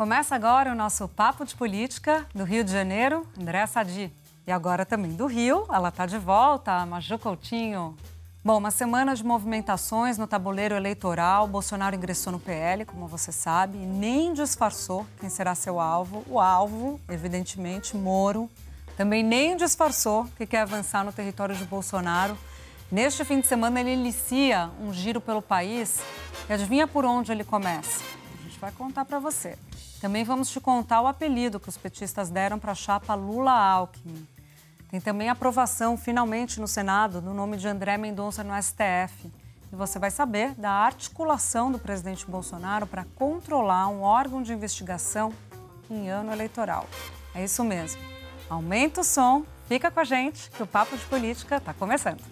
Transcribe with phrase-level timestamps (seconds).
[0.00, 4.10] Começa agora o nosso Papo de Política do Rio de Janeiro, André Sadi.
[4.46, 7.94] E agora também do Rio, ela está de volta, a Maju Coutinho.
[8.42, 11.46] Bom, uma semana de movimentações no tabuleiro eleitoral.
[11.46, 16.24] Bolsonaro ingressou no PL, como você sabe, e nem disfarçou quem será seu alvo.
[16.26, 18.48] O alvo, evidentemente, Moro.
[18.96, 22.38] Também nem disfarçou que quer avançar no território de Bolsonaro.
[22.90, 26.00] Neste fim de semana, ele inicia um giro pelo país.
[26.48, 28.02] E adivinha por onde ele começa?
[28.38, 29.58] A gente vai contar para você.
[30.00, 34.26] Também vamos te contar o apelido que os petistas deram para a chapa Lula-Alckmin.
[34.90, 39.30] Tem também aprovação, finalmente, no Senado, do nome de André Mendonça no STF.
[39.70, 45.32] E você vai saber da articulação do presidente Bolsonaro para controlar um órgão de investigação
[45.90, 46.88] em ano eleitoral.
[47.34, 48.00] É isso mesmo.
[48.48, 52.24] Aumenta o som, fica com a gente, que o Papo de Política está começando.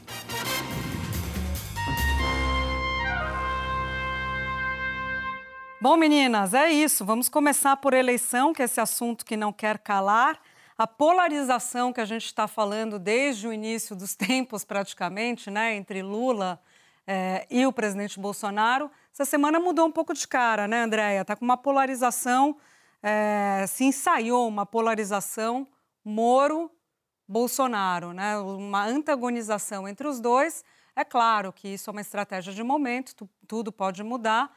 [5.81, 7.05] Bom, meninas, é isso.
[7.05, 10.37] Vamos começar por eleição, que é esse assunto que não quer calar.
[10.77, 16.03] A polarização que a gente está falando desde o início dos tempos, praticamente, né, entre
[16.03, 16.61] Lula
[17.07, 21.21] eh, e o presidente Bolsonaro, essa semana mudou um pouco de cara, né, Andréia?
[21.21, 22.57] Está com uma polarização,
[23.01, 25.65] eh, se ensaiou uma polarização
[26.05, 28.37] Moro-Bolsonaro, né?
[28.37, 30.65] uma antagonização entre os dois.
[30.97, 34.53] É claro que isso é uma estratégia de momento, tu, tudo pode mudar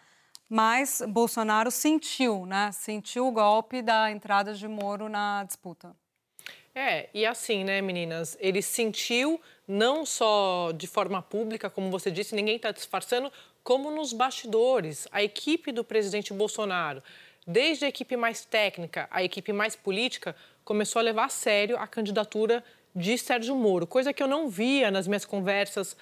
[0.52, 2.74] mas Bolsonaro sentiu, né?
[2.74, 5.96] Sentiu o golpe da entrada de Moro na disputa.
[6.76, 12.36] É, e assim, né, meninas, ele sentiu não só de forma pública, como você disse,
[12.36, 13.32] ninguém está disfarçando,
[13.64, 15.08] como nos bastidores.
[15.14, 17.02] A equipe do presidente Bolsonaro,
[17.48, 21.88] desde a equipe mais técnica, a equipe mais política, começou a levar a sério a
[21.88, 22.62] candidatura
[22.94, 25.96] de Sérgio Moro, coisa que eu não via nas minhas conversas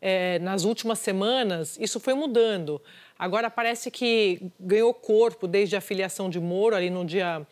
[0.00, 1.76] é, nas últimas semanas.
[1.80, 2.80] Isso foi mudando.
[3.18, 7.46] Agora parece que ganhou corpo desde a filiação de Moro, ali no dia.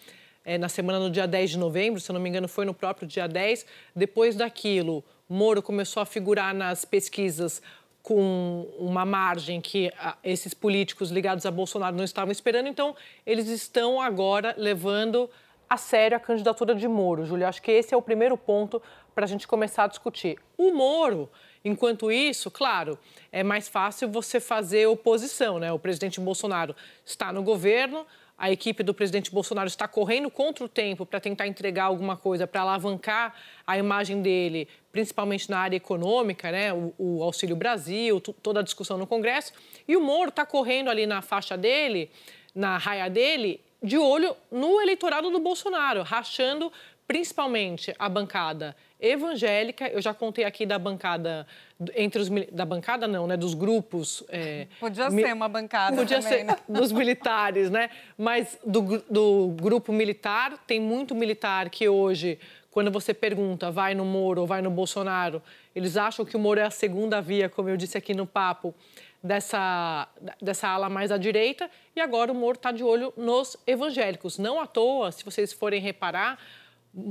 [0.47, 2.75] É, na semana no dia 10 de novembro, se eu não me engano, foi no
[2.75, 3.65] próprio dia 10.
[3.97, 7.62] Depois daquilo, Moro começou a figurar nas pesquisas
[8.03, 9.91] com uma margem que
[10.22, 12.94] esses políticos ligados a Bolsonaro não estavam esperando, então
[13.25, 15.31] eles estão agora levando
[15.69, 17.49] a sério a candidatura de Moro, Júlio.
[17.49, 18.82] Acho que esse é o primeiro ponto
[19.15, 20.38] para a gente começar a discutir.
[20.59, 21.31] O Moro,
[21.65, 22.99] Enquanto isso, claro,
[23.33, 25.73] é mais fácil você fazer oposição, né?
[25.73, 26.77] O presidente Bolsonaro
[27.07, 31.47] está no governo, a equipe do presidente Bolsonaro está correndo contra o tempo para tentar
[31.47, 33.35] entregar alguma coisa para alavancar
[33.67, 36.71] a imagem dele, principalmente na área econômica, né?
[36.71, 39.55] O, o Auxílio Brasil, toda a discussão no Congresso.
[39.89, 42.11] E o Moro está correndo ali na faixa dele,
[42.55, 46.71] na raia dele, de olho no eleitorado do Bolsonaro, rachando
[47.07, 49.88] principalmente a bancada evangélica.
[49.88, 51.47] Eu já contei aqui da bancada
[51.94, 54.22] entre os da bancada não, né, dos grupos.
[54.28, 55.97] É, podia ser uma bancada.
[55.97, 56.56] Podia também, ser né?
[56.69, 57.91] dos militares, né?
[58.16, 62.38] Mas do, do grupo militar tem muito militar que hoje
[62.71, 65.41] quando você pergunta vai no Moro ou vai no Bolsonaro,
[65.76, 68.75] eles acham que o Moro é a segunda via, como eu disse aqui no papo,
[69.22, 70.09] dessa,
[70.43, 71.71] dessa ala mais à direita.
[71.94, 74.38] E agora o Moro está de olho nos evangélicos.
[74.38, 76.37] Não à toa, se vocês forem reparar,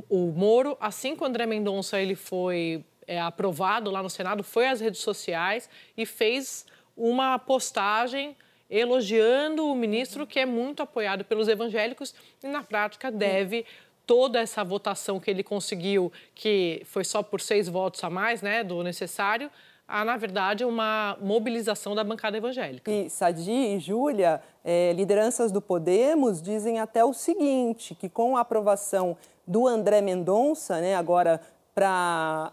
[0.09, 4.67] o Moro, assim que o André Mendonça ele foi é, aprovado lá no Senado, foi
[4.67, 8.35] às redes sociais e fez uma postagem
[8.69, 13.66] elogiando o ministro, que é muito apoiado pelos evangélicos e, na prática, deve
[14.05, 18.63] toda essa votação que ele conseguiu, que foi só por seis votos a mais né,
[18.63, 19.50] do necessário,
[19.88, 22.89] a, na verdade, uma mobilização da bancada evangélica.
[22.89, 28.41] E Sadi e Júlia, é, lideranças do Podemos, dizem até o seguinte, que com a
[28.41, 31.42] aprovação do André Mendonça, né, agora
[31.75, 32.51] para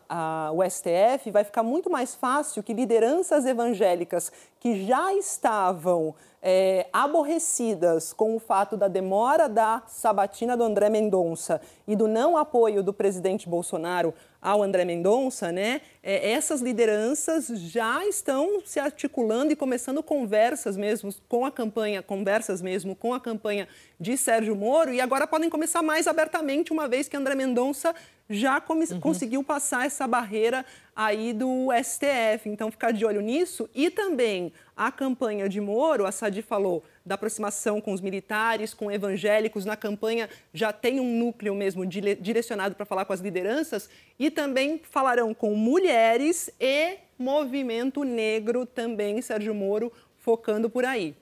[0.54, 8.12] o STF, vai ficar muito mais fácil que lideranças evangélicas que já estavam é, aborrecidas
[8.12, 12.92] com o fato da demora da sabatina do André Mendonça e do não apoio do
[12.92, 15.82] presidente Bolsonaro ao André Mendonça, né?
[16.02, 22.62] É, essas lideranças já estão se articulando e começando conversas mesmo com a campanha, conversas
[22.62, 27.06] mesmo com a campanha de Sérgio Moro e agora podem começar mais abertamente, uma vez
[27.06, 27.94] que André Mendonça
[28.30, 29.00] já uhum.
[29.00, 30.64] conseguiu passar essa barreira
[30.94, 32.48] aí do STF.
[32.48, 33.68] Então, ficar de olho nisso.
[33.74, 38.90] E também a campanha de Moro, a Sadi falou da aproximação com os militares, com
[38.90, 39.66] evangélicos.
[39.66, 43.90] Na campanha já tem um núcleo mesmo direcionado para falar com as lideranças.
[44.18, 51.14] E também falarão com mulheres e movimento negro também, Sérgio Moro, focando por aí.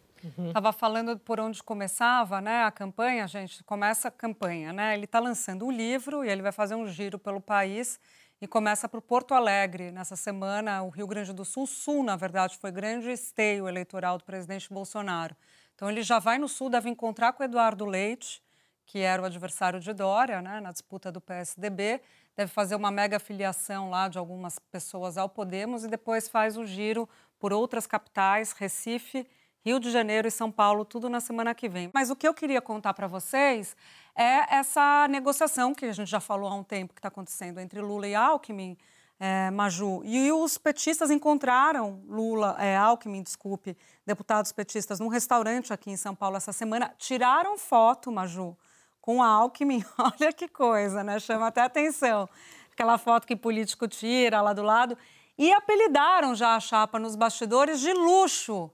[0.46, 0.72] Estava uhum.
[0.72, 3.64] falando por onde começava né, a campanha, gente.
[3.64, 4.94] Começa a campanha, né?
[4.94, 7.98] Ele está lançando um livro e ele vai fazer um giro pelo país
[8.40, 10.82] e começa por Porto Alegre nessa semana.
[10.82, 15.36] O Rio Grande do Sul, Sul, na verdade, foi grande esteio eleitoral do presidente Bolsonaro.
[15.74, 18.42] Então ele já vai no Sul, deve encontrar com Eduardo Leite,
[18.86, 22.00] que era o adversário de Dória, né, na disputa do PSDB.
[22.36, 26.64] Deve fazer uma mega filiação lá de algumas pessoas ao Podemos e depois faz o
[26.64, 27.08] giro
[27.38, 29.26] por outras capitais, Recife
[29.64, 31.90] Rio de Janeiro e São Paulo, tudo na semana que vem.
[31.92, 33.76] Mas o que eu queria contar para vocês
[34.14, 37.80] é essa negociação que a gente já falou há um tempo que está acontecendo entre
[37.80, 38.76] Lula e Alckmin,
[39.20, 40.02] é, Maju.
[40.04, 43.76] E os petistas encontraram Lula, é, Alckmin, desculpe,
[44.06, 46.94] deputados petistas, num restaurante aqui em São Paulo essa semana.
[46.96, 48.56] Tiraram foto, Maju,
[49.00, 49.84] com Alckmin.
[49.98, 51.18] Olha que coisa, né?
[51.18, 52.28] Chama até atenção.
[52.72, 54.96] Aquela foto que político tira lá do lado.
[55.36, 58.70] E apelidaram já a chapa nos bastidores de luxo.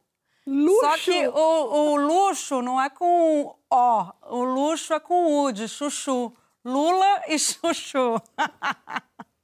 [0.46, 0.80] Luxo.
[0.80, 5.68] Só que o, o luxo não é com O, o luxo é com U, de
[5.68, 6.32] chuchu.
[6.64, 8.20] Lula e chuchu.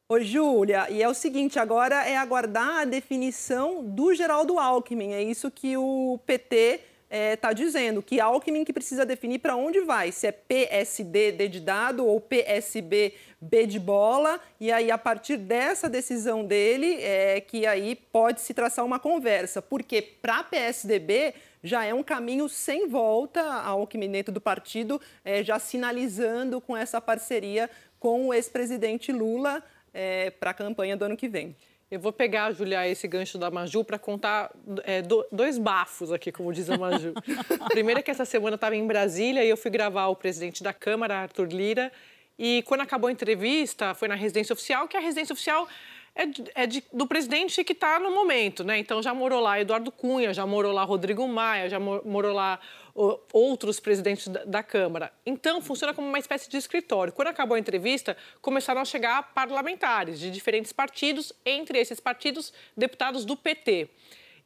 [0.09, 5.13] Ô, Júlia, e é o seguinte, agora é aguardar a definição do Geraldo Alckmin.
[5.13, 9.57] É isso que o PT está é, tá dizendo, que Alckmin que precisa definir para
[9.57, 14.93] onde vai, se é PSD, D de dado, ou PSB, B de bola, e aí
[14.93, 20.45] a partir dessa decisão dele é que aí pode se traçar uma conversa, porque para
[20.45, 21.35] PSDB
[21.65, 27.01] já é um caminho sem volta, Alckmin dentro do partido é, já sinalizando com essa
[27.01, 27.69] parceria
[27.99, 29.63] com o ex-presidente Lula
[29.93, 31.57] é, para a campanha do ano que vem.
[31.91, 34.53] Eu vou pegar, Julia, esse gancho da Maju para contar
[34.85, 37.13] é, do, dois bafos aqui, como diz a Maju.
[37.69, 40.63] Primeiro é que essa semana eu estava em Brasília e eu fui gravar o presidente
[40.63, 41.91] da Câmara, Arthur Lira,
[42.39, 45.69] e quando acabou a entrevista, foi na residência oficial, que a residência oficial
[46.23, 48.79] é, é de, do presidente que está no momento, né?
[48.79, 52.61] Então já morou lá Eduardo Cunha, já morou lá Rodrigo Maia, já morou lá
[53.33, 55.13] outros presidentes da, da, Câmara.
[55.25, 57.13] Então, funciona como uma espécie de escritório.
[57.13, 63.25] Quando acabou a entrevista, começaram a chegar parlamentares de diferentes partidos, entre esses partidos, deputados
[63.25, 63.89] do PT.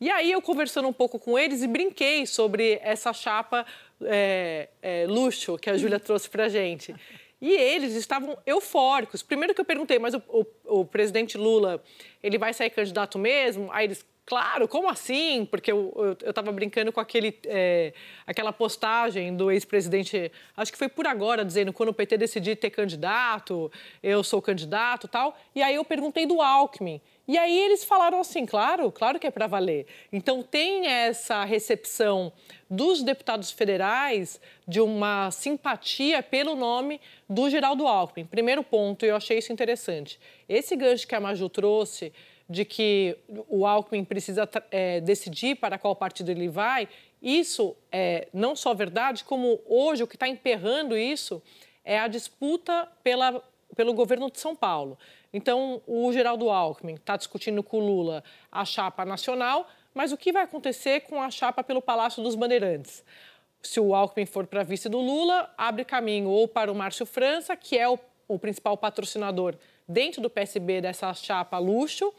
[0.01, 3.65] E aí, eu conversando um pouco com eles e brinquei sobre essa chapa
[4.03, 6.95] é, é, luxo que a Júlia trouxe para a gente.
[7.41, 9.23] E eles estavam eufóricos.
[9.23, 10.47] Primeiro que eu perguntei, mas o, o,
[10.81, 11.83] o presidente Lula,
[12.23, 13.71] ele vai sair candidato mesmo?
[13.73, 15.45] Aí eles, Claro, como assim?
[15.45, 17.93] Porque eu estava brincando com aquele, é,
[18.27, 22.71] aquela postagem do ex-presidente, acho que foi por agora, dizendo quando o PT decidir ter
[22.71, 23.71] candidato,
[24.03, 25.37] eu sou candidato tal.
[25.55, 27.03] E aí eu perguntei do Alckmin.
[27.27, 29.87] E aí eles falaram assim, claro, claro que é para valer.
[30.13, 32.33] Então tem essa recepção
[32.69, 38.27] dos deputados federais de uma simpatia pelo nome do Geraldo Alckmin.
[38.27, 40.21] Primeiro ponto, eu achei isso interessante.
[40.47, 42.13] Esse gancho que a Maju trouxe
[42.49, 43.17] de que
[43.49, 46.89] o Alckmin precisa é, decidir para qual partido ele vai,
[47.23, 51.43] isso é não só verdade, como hoje o que está emperrando isso
[51.83, 53.43] é a disputa pela,
[53.75, 54.99] pelo governo de São Paulo.
[55.37, 58.23] Então, o Geraldo Alckmin está discutindo com o Lula
[58.53, 63.05] a chapa nacional, mas o que vai acontecer com a chapa pelo Palácio dos Bandeirantes?
[63.61, 67.57] Se o Alckmin for para vice do Lula, abre caminho ou para o Márcio França,
[67.57, 67.99] que é o,
[68.29, 69.57] o principal patrocinador
[69.89, 72.15] dentro do PSB dessa chapa luxo.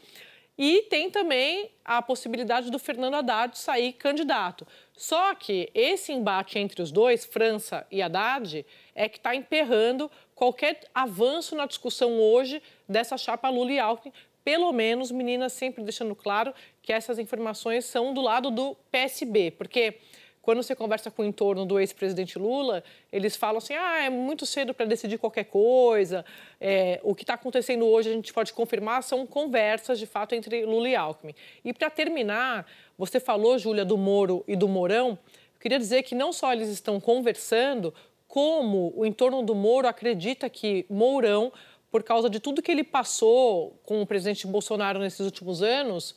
[0.58, 4.66] E tem também a possibilidade do Fernando Haddad sair candidato.
[4.94, 10.80] Só que esse embate entre os dois, França e Haddad, é que está emperrando qualquer
[10.94, 14.12] avanço na discussão hoje dessa chapa Lula e Alckmin.
[14.44, 19.98] Pelo menos, meninas, sempre deixando claro que essas informações são do lado do PSB, porque
[20.46, 24.46] quando você conversa com o entorno do ex-presidente Lula, eles falam assim: ah, é muito
[24.46, 26.24] cedo para decidir qualquer coisa.
[26.60, 30.64] É, o que está acontecendo hoje, a gente pode confirmar, são conversas, de fato, entre
[30.64, 31.34] Lula e Alckmin.
[31.64, 32.64] E para terminar,
[32.96, 35.18] você falou, Júlia, do Moro e do Mourão.
[35.56, 37.92] Eu queria dizer que não só eles estão conversando,
[38.28, 41.52] como o entorno do Moro acredita que Mourão,
[41.90, 46.14] por causa de tudo que ele passou com o presidente Bolsonaro nesses últimos anos,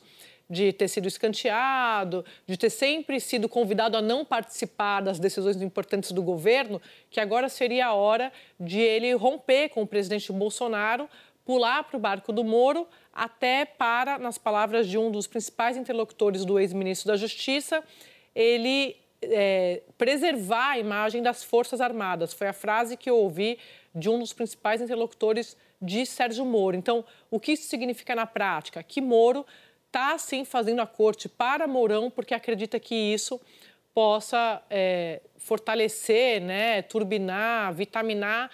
[0.50, 6.10] de ter sido escanteado, de ter sempre sido convidado a não participar das decisões importantes
[6.10, 11.08] do governo, que agora seria a hora de ele romper com o presidente Bolsonaro,
[11.44, 16.44] pular para o barco do Moro, até para, nas palavras de um dos principais interlocutores
[16.44, 17.84] do ex-ministro da Justiça,
[18.34, 22.32] ele é, preservar a imagem das Forças Armadas.
[22.32, 23.58] Foi a frase que eu ouvi
[23.94, 26.76] de um dos principais interlocutores de Sérgio Moro.
[26.76, 28.82] Então, o que isso significa na prática?
[28.82, 29.46] Que Moro
[29.86, 33.40] está, sim, fazendo a corte para Mourão, porque acredita que isso
[33.92, 38.50] possa é, fortalecer, né, turbinar, vitaminar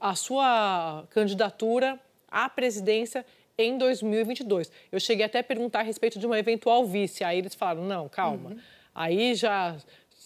[0.00, 1.98] a sua candidatura
[2.30, 3.24] à presidência
[3.56, 4.70] em 2022.
[4.92, 7.24] Eu cheguei até a perguntar a respeito de uma eventual vice.
[7.24, 8.50] Aí eles falaram: não, calma.
[8.50, 8.58] Uhum.
[8.94, 9.76] Aí já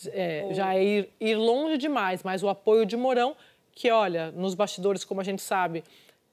[0.08, 3.36] é, já é ir, ir longe demais, mas o apoio de Mourão,
[3.74, 5.82] que olha, nos bastidores, como a gente sabe,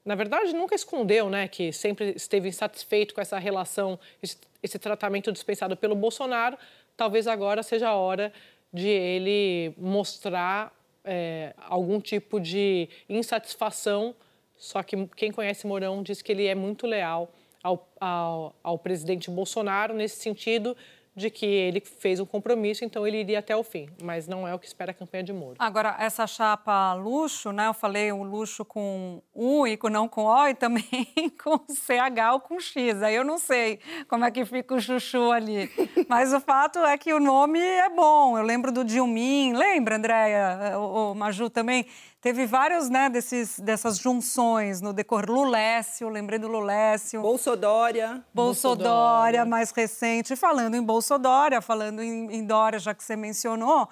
[0.04, 5.30] na verdade, nunca escondeu, né, que sempre esteve insatisfeito com essa relação, esse, esse, tratamento
[5.30, 6.58] dispensado pelo Bolsonaro.
[6.96, 8.32] Talvez agora seja a hora
[8.72, 10.72] de ele mostrar
[11.04, 14.14] é, algum tipo de insatisfação.
[14.56, 17.30] Só que quem conhece Mourão diz que ele é muito leal
[17.62, 20.76] ao, ao, ao presidente Bolsonaro nesse sentido
[21.20, 23.88] de que ele fez um compromisso, então ele iria até o fim.
[24.02, 25.56] Mas não é o que espera a campanha de Moro.
[25.58, 27.66] Agora, essa chapa luxo, né?
[27.66, 30.84] Eu falei o luxo com U e com, não com O e também
[31.42, 33.02] com CH ou com X.
[33.02, 35.70] Aí eu não sei como é que fica o chuchu ali.
[36.08, 38.38] Mas o fato é que o nome é bom.
[38.38, 39.52] Eu lembro do Dilmin.
[39.52, 40.78] Lembra, Andréia?
[40.78, 41.86] O, o Maju também
[42.20, 45.30] Teve vários, né, desses, dessas junções no decorrer.
[45.30, 47.22] Lulécio, lembrei do Lulécio.
[47.22, 48.22] Bolsodória.
[48.34, 50.36] Bolsodória, mais recente.
[50.36, 53.88] Falando em Bolsodória, falando em, em Dória, já que você mencionou,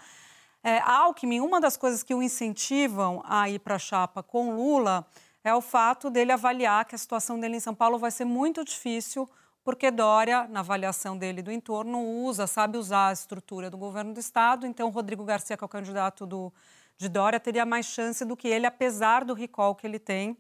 [0.63, 5.07] é, Alckmin, uma das coisas que o incentivam a ir para a chapa com Lula
[5.43, 8.63] é o fato dele avaliar que a situação dele em São Paulo vai ser muito
[8.63, 9.27] difícil,
[9.65, 14.21] porque Dória, na avaliação dele do entorno, usa, sabe usar a estrutura do governo do
[14.21, 14.67] Estado.
[14.67, 16.53] Então, Rodrigo Garcia, que é o candidato do
[16.99, 20.37] de Dória teria mais chance do que ele, apesar do recall que ele tem,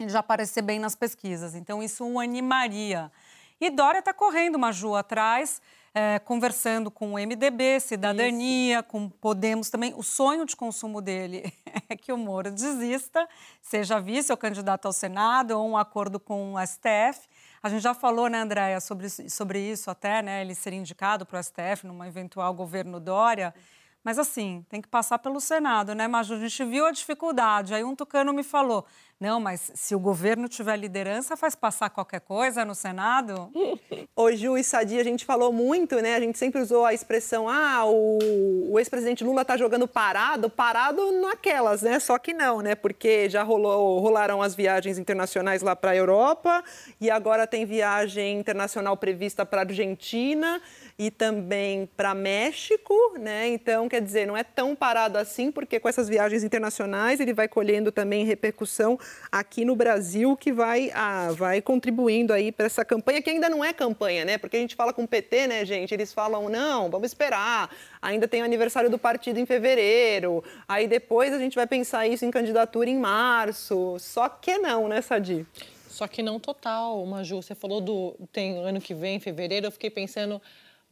[0.00, 1.54] de já aparecer bem nas pesquisas.
[1.54, 3.12] Então, isso o animaria.
[3.60, 5.60] E Dória está correndo uma Ju atrás,
[5.94, 8.88] é, conversando com o MDB, Cidadania, isso.
[8.88, 9.92] com Podemos também.
[9.94, 11.52] O sonho de consumo dele
[11.88, 13.28] é que o Moro desista,
[13.60, 17.28] seja vice ou candidato ao Senado, ou um acordo com o STF.
[17.62, 21.38] A gente já falou, né, Andréia, sobre, sobre isso até, né, ele ser indicado para
[21.38, 23.54] o STF numa eventual governo Dória.
[24.04, 26.34] Mas assim, tem que passar pelo Senado, né, Maju?
[26.34, 27.72] A gente viu a dificuldade.
[27.72, 28.84] Aí um tucano me falou:
[29.22, 33.52] não, mas se o governo tiver liderança, faz passar qualquer coisa no Senado?
[34.16, 36.16] Ô, Ju e Sadi, a gente falou muito, né?
[36.16, 41.12] A gente sempre usou a expressão: ah, o, o ex-presidente Lula tá jogando parado, parado
[41.20, 42.00] naquelas, né?
[42.00, 42.74] Só que não, né?
[42.74, 46.64] Porque já rolou, rolaram as viagens internacionais lá para a Europa
[47.00, 50.60] e agora tem viagem internacional prevista para a Argentina
[51.02, 53.48] e também para México, né?
[53.48, 57.48] Então, quer dizer, não é tão parado assim, porque com essas viagens internacionais ele vai
[57.48, 58.96] colhendo também repercussão
[59.30, 63.64] aqui no Brasil, que vai, ah, vai contribuindo aí para essa campanha, que ainda não
[63.64, 64.38] é campanha, né?
[64.38, 65.92] Porque a gente fala com o PT, né, gente?
[65.92, 67.68] Eles falam, não, vamos esperar,
[68.00, 72.24] ainda tem o aniversário do partido em fevereiro, aí depois a gente vai pensar isso
[72.24, 73.96] em candidatura em março.
[73.98, 75.44] Só que não, né, Sadi?
[75.88, 77.42] Só que não total, Maju.
[77.42, 80.40] Você falou do tem ano que vem, fevereiro, eu fiquei pensando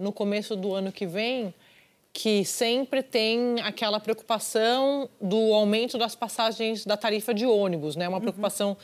[0.01, 1.55] no começo do ano que vem,
[2.13, 8.09] que sempre tem aquela preocupação do aumento das passagens da tarifa de ônibus, né?
[8.09, 8.23] Uma uhum.
[8.23, 8.77] preocupação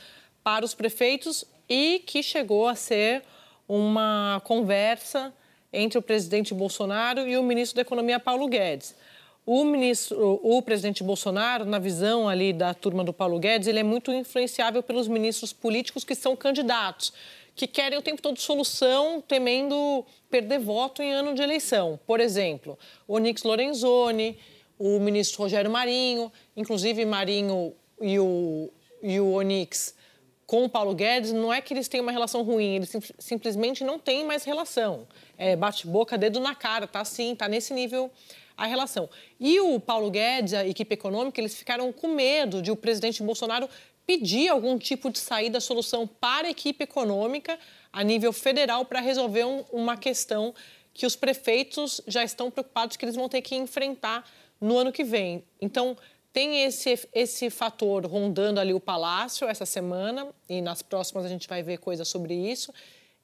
[0.43, 3.23] para os prefeitos e que chegou a ser
[3.67, 5.33] uma conversa
[5.73, 8.95] entre o presidente Bolsonaro e o ministro da Economia Paulo Guedes.
[9.45, 13.83] O ministro, o presidente Bolsonaro, na visão ali da turma do Paulo Guedes, ele é
[13.83, 17.11] muito influenciável pelos ministros políticos que são candidatos
[17.57, 21.99] que querem o tempo todo solução, temendo perder voto em ano de eleição.
[22.05, 24.37] Por exemplo, Onix Lorenzoni,
[24.77, 28.71] o ministro Rogério Marinho, inclusive Marinho e o,
[29.01, 29.95] e o Onix
[30.45, 33.83] com o Paulo Guedes, não é que eles têm uma relação ruim, eles sim, simplesmente
[33.83, 35.07] não têm mais relação.
[35.35, 38.09] É, bate-boca, dedo na cara, tá assim, tá nesse nível
[38.55, 39.09] a relação.
[39.39, 43.67] E o Paulo Guedes, a equipe econômica, eles ficaram com medo de o presidente Bolsonaro
[44.07, 47.59] pedir algum tipo de saída, solução para a equipe econômica
[47.91, 50.55] a nível federal para resolver um, uma questão
[50.93, 54.27] que os prefeitos já estão preocupados que eles vão ter que enfrentar
[54.59, 55.43] no ano que vem.
[55.61, 55.95] Então,
[56.31, 61.47] tem esse, esse fator rondando ali o Palácio essa semana, e nas próximas a gente
[61.47, 62.73] vai ver coisas sobre isso.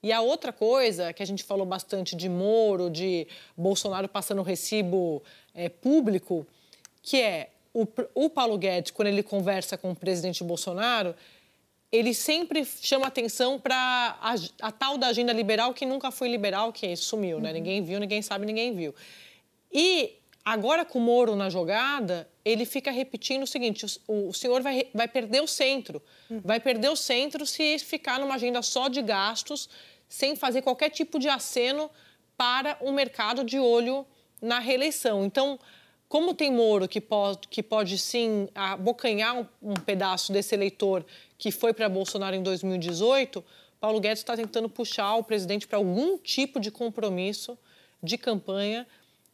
[0.02, 3.26] E a outra coisa, que a gente falou bastante de Moro, de
[3.56, 5.24] Bolsonaro passando recibo
[5.56, 6.46] é, público,
[7.02, 11.16] que é o, o Paulo Guedes, quando ele conversa com o presidente Bolsonaro,
[11.92, 13.76] ele sempre chama atenção para
[14.20, 17.50] a, a, tal da agenda liberal que nunca foi liberal, que sumiu, né?
[17.50, 17.54] Uhum.
[17.56, 18.96] Ninguém viu, ninguém sabe, ninguém viu.
[19.72, 20.14] E
[20.44, 24.88] agora com o Moro na jogada, ele fica repetindo o seguinte: o, o senhor vai,
[24.94, 26.02] vai perder o centro.
[26.30, 26.42] Uhum.
[26.44, 29.70] Vai perder o centro se ficar numa agenda só de gastos,
[30.08, 31.90] sem fazer qualquer tipo de aceno
[32.36, 34.06] para o mercado de olho
[34.42, 35.26] na reeleição.
[35.26, 35.60] Então,
[36.14, 41.04] como tem Moro que pode, que pode sim abocanhar um, um pedaço desse eleitor
[41.40, 43.44] que foi para Bolsonaro em 2018,
[43.80, 47.58] Paulo Guedes está tentando puxar o presidente para algum tipo de compromisso
[48.04, 48.86] de campanha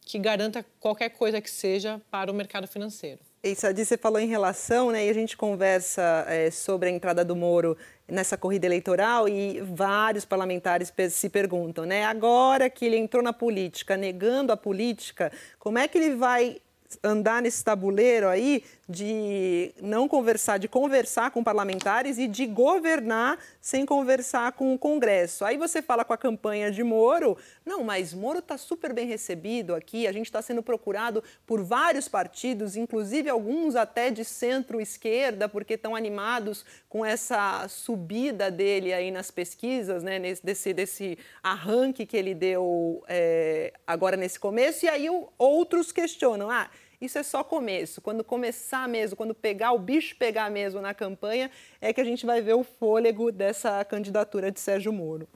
[0.06, 3.20] que garanta qualquer coisa que seja para o mercado financeiro.
[3.44, 5.06] E Sadi, você falou em relação, né?
[5.06, 10.24] E a gente conversa é, sobre a entrada do Moro nessa corrida eleitoral e vários
[10.24, 12.06] parlamentares se perguntam, né?
[12.06, 16.62] Agora que ele entrou na política, negando a política, como é que ele vai
[17.04, 23.86] andar nesse tabuleiro aí de não conversar, de conversar com parlamentares e de governar sem
[23.86, 25.46] conversar com o Congresso.
[25.46, 29.76] Aí você fala com a campanha de Moro, não, mas Moro está super bem recebido
[29.76, 35.76] aqui, a gente está sendo procurado por vários partidos, inclusive alguns até de centro-esquerda, porque
[35.76, 42.18] estão animados com essa subida dele aí nas pesquisas, né, nesse, desse, desse arranque que
[42.18, 48.02] ele deu é, agora nesse começo, e aí outros questionam, ah, isso é só começo.
[48.02, 52.26] Quando começar mesmo, quando pegar o bicho pegar mesmo na campanha, é que a gente
[52.26, 55.28] vai ver o fôlego dessa candidatura de Sérgio Moro.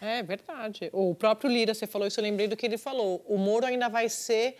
[0.00, 0.90] É verdade.
[0.92, 3.24] O próprio Lira, você falou isso, eu lembrei do que ele falou.
[3.26, 4.56] O Moro ainda vai ser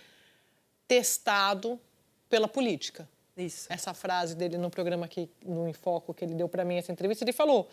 [0.89, 1.79] testado
[2.29, 3.09] pela política.
[3.37, 3.71] Isso.
[3.71, 7.23] Essa frase dele no programa aqui, no Enfoco, que ele deu para mim essa entrevista,
[7.23, 7.69] ele falou: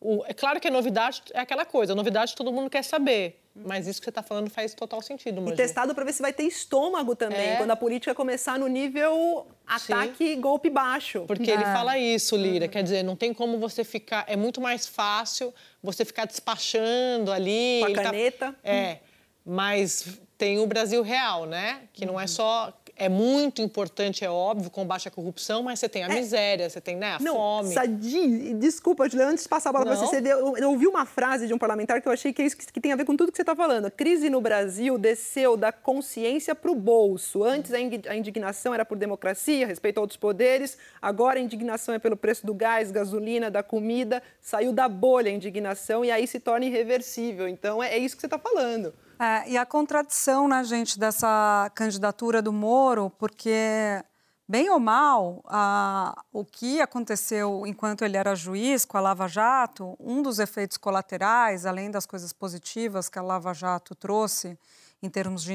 [0.00, 3.40] o, é claro que a novidade é aquela coisa, a novidade todo mundo quer saber.
[3.54, 5.52] Mas isso que você está falando faz total sentido, Maju.
[5.52, 7.56] E testado para ver se vai ter estômago também, é.
[7.56, 10.40] quando a política começar no nível ataque Sim.
[10.40, 11.24] golpe baixo.
[11.26, 12.68] Porque ele fala isso, Lira.
[12.68, 14.24] Quer dizer, não tem como você ficar.
[14.26, 15.52] É muito mais fácil
[15.82, 17.80] você ficar despachando ali.
[17.80, 18.52] Com a tá caneta.
[18.52, 19.00] Tá, é.
[19.44, 21.82] Mas tem o Brasil real, né?
[21.92, 26.04] Que não é só é muito importante, é óbvio, combate à corrupção, mas você tem
[26.04, 26.14] a é.
[26.14, 27.72] miséria, você tem né, a não, fome.
[27.72, 31.06] Sadi, desculpa, Juliana, antes de passar a bola para você, você deu, eu, ouvi uma
[31.06, 33.06] frase de um parlamentar que eu achei que é isso que, que tem a ver
[33.06, 33.86] com tudo que você está falando.
[33.86, 37.42] A crise no Brasil desceu da consciência para o bolso.
[37.42, 42.18] Antes a indignação era por democracia, respeito a outros poderes, agora a indignação é pelo
[42.18, 46.66] preço do gás, gasolina, da comida, saiu da bolha a indignação e aí se torna
[46.66, 47.48] irreversível.
[47.48, 48.92] Então é, é isso que você está falando.
[49.20, 54.02] É, e a contradição, né, gente, dessa candidatura do Moro, porque,
[54.48, 59.94] bem ou mal, a, o que aconteceu enquanto ele era juiz com a Lava Jato,
[60.00, 64.58] um dos efeitos colaterais, além das coisas positivas que a Lava Jato trouxe,
[65.02, 65.52] em termos de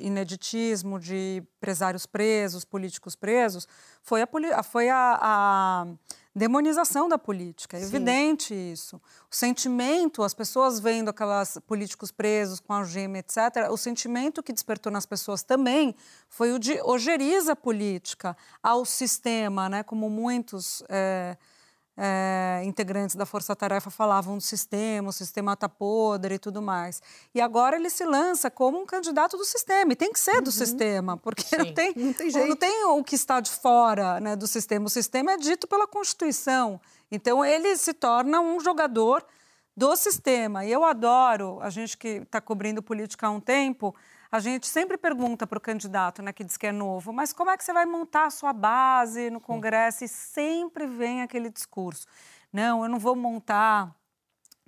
[0.00, 3.68] ineditismo, de empresários presos, políticos presos,
[4.02, 5.86] foi a, foi a, a
[6.34, 7.76] demonização da política.
[7.76, 7.86] É Sim.
[7.86, 8.96] evidente isso.
[9.30, 14.90] O sentimento, as pessoas vendo aquelas políticos presos com algema, etc., o sentimento que despertou
[14.90, 15.94] nas pessoas também
[16.28, 19.82] foi o de ojeriza política ao sistema, né?
[19.82, 20.82] como muitos.
[20.88, 21.36] É,
[21.96, 27.00] é, integrantes da Força Tarefa falavam do sistema, o sistema está podre e tudo mais.
[27.34, 30.46] E agora ele se lança como um candidato do sistema, e tem que ser do
[30.46, 30.52] uhum.
[30.52, 34.46] sistema, porque não tem, não tem, não tem, o que está de fora né, do
[34.46, 34.86] sistema.
[34.86, 36.80] O sistema é dito pela Constituição.
[37.10, 39.24] Então ele se torna um jogador
[39.76, 40.64] do sistema.
[40.64, 43.94] E eu adoro, a gente que está cobrindo política há um tempo,
[44.34, 47.50] a gente sempre pergunta para o candidato, né, que diz que é novo, mas como
[47.52, 50.02] é que você vai montar a sua base no Congresso?
[50.02, 52.04] E sempre vem aquele discurso.
[52.52, 53.94] Não, eu não vou montar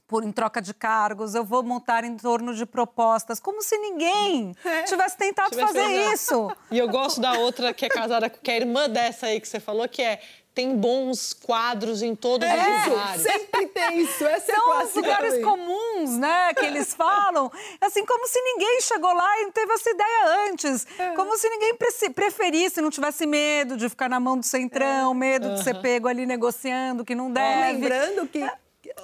[0.06, 4.54] por em troca de cargos, eu vou montar em torno de propostas, como se ninguém
[4.64, 4.84] é.
[4.84, 6.56] tivesse tentado tivesse fazer isso.
[6.70, 9.58] E eu gosto da outra que é casada com a irmã dessa aí que você
[9.58, 10.20] falou, que é
[10.56, 13.20] tem bons quadros em todos é, os lugares.
[13.20, 14.24] Sempre tem isso.
[14.24, 15.44] Essa São é os lugares também.
[15.44, 17.52] comuns, né, que eles falam.
[17.78, 20.86] Assim, como se ninguém chegou lá e não teve essa ideia antes.
[20.98, 21.10] É.
[21.10, 21.74] Como se ninguém
[22.14, 25.14] preferisse, não tivesse medo de ficar na mão do centrão, é.
[25.14, 27.72] medo de ser pego ali negociando, que não deve.
[27.72, 28.42] Lembrando que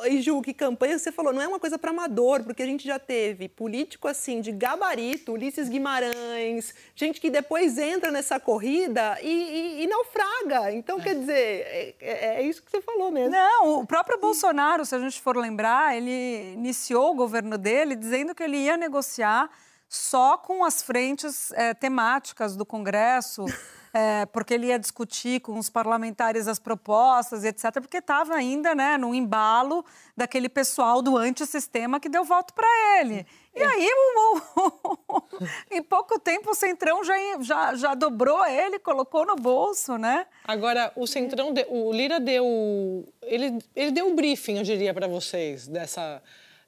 [0.05, 2.87] e Ju, que campanha você falou, não é uma coisa para amador, porque a gente
[2.87, 9.29] já teve político assim de gabarito, Ulisses Guimarães, gente que depois entra nessa corrida e,
[9.29, 10.73] e, e naufraga.
[10.73, 11.03] Então, é.
[11.03, 13.31] quer dizer, é, é, é, isso que você falou mesmo.
[13.31, 18.35] Não, o próprio Bolsonaro, se a gente for lembrar, ele iniciou o governo dele dizendo
[18.35, 19.51] que ele ia negociar
[19.89, 23.45] só com as frentes é, temáticas do Congresso.
[23.93, 28.97] é, porque ele ia discutir com os parlamentares as propostas, etc., porque estava ainda né,
[28.97, 29.85] no embalo
[30.17, 32.67] daquele pessoal do antissistema que deu voto para
[33.01, 33.27] ele.
[33.55, 35.23] E aí, o, o,
[35.71, 40.27] em pouco tempo, o Centrão já, já, já dobrou ele, colocou no bolso, né?
[40.45, 43.07] Agora, o Centrão, o Lira deu.
[43.21, 46.23] Ele, ele deu um briefing, eu diria, para vocês, dessa.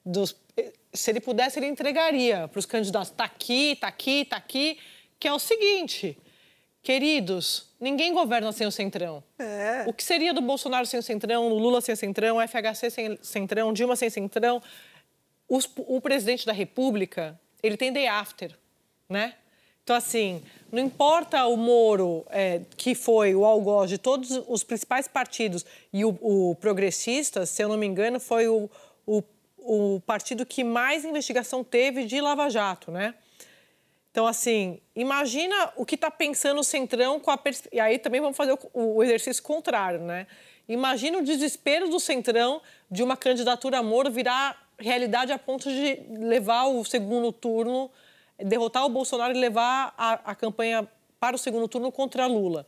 [0.05, 0.35] Dos,
[0.93, 4.77] se ele pudesse, ele entregaria para os candidatos: está aqui, está aqui, está aqui,
[5.19, 6.15] que é o seguinte:
[6.85, 9.23] Queridos, ninguém governa sem o Centrão.
[9.39, 9.85] É.
[9.87, 13.73] O que seria do Bolsonaro sem o Centrão, Lula sem o Centrão, FHC sem Centrão,
[13.73, 14.61] Dilma sem Centrão?
[15.49, 18.55] Os, o presidente da República, ele tem day after,
[19.09, 19.33] né?
[19.83, 25.07] Então, assim, não importa o Moro, é, que foi o algoz de todos os principais
[25.07, 28.69] partidos, e o, o Progressistas, se eu não me engano, foi o,
[29.07, 29.23] o,
[29.57, 33.15] o partido que mais investigação teve de Lava Jato, né?
[34.15, 37.37] Então, assim, imagina o que está pensando o Centrão com a...
[37.37, 37.63] Pers...
[37.69, 40.25] E aí também vamos fazer o, exercício contrário, né?
[40.69, 46.63] Imagina o desespero do Centrão de uma candidatura Moro virar realidade a ponto de levar
[46.63, 47.91] o segundo turno
[48.39, 50.87] derrotar o Bolsonaro e levar a, a campanha
[51.19, 52.65] para o segundo turno contra Lula.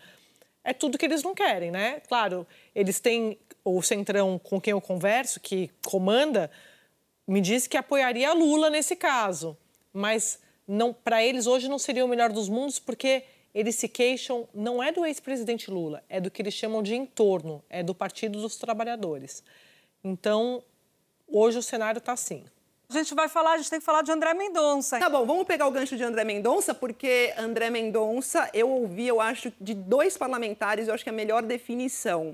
[0.65, 2.01] É tudo que eles não querem, né?
[2.09, 6.51] Claro, eles têm o Centrão com quem eu converso, que comanda,
[7.25, 9.57] me disse que apoiaria Lula nesse caso,
[9.93, 14.47] mas não para eles hoje não seria o melhor dos mundos porque eles se queixam
[14.53, 18.39] não é do ex-presidente Lula, é do que eles chamam de entorno, é do Partido
[18.41, 19.43] dos Trabalhadores.
[20.03, 20.63] Então,
[21.27, 22.43] hoje o cenário está assim.
[22.89, 24.97] A gente vai falar, a gente tem que falar de André Mendonça.
[24.97, 29.19] Tá bom, vamos pegar o gancho de André Mendonça, porque André Mendonça, eu ouvi, eu
[29.19, 32.33] acho, de dois parlamentares, eu acho que é a melhor definição.